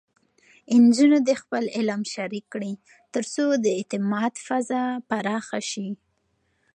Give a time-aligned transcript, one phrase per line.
[0.83, 2.73] نجونې خپل علم شریک کړي،
[3.13, 5.89] ترڅو د اعتماد فضا پراخه شي.